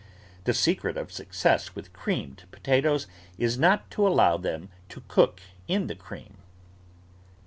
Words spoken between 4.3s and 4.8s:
them